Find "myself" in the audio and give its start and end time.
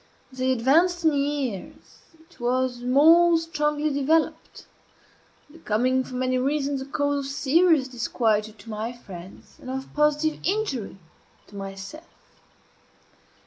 11.55-12.07